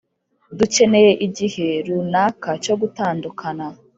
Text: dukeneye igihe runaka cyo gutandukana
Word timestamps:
dukeneye 0.57 1.11
igihe 1.27 1.67
runaka 1.85 2.49
cyo 2.63 2.75
gutandukana 2.81 3.65